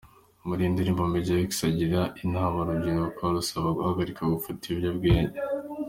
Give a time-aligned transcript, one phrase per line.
[0.47, 5.37] Muri iyi ndirimbo Major-X agira inama urubyiruko arusaba guhagarika gufata ibiyobyabwenge.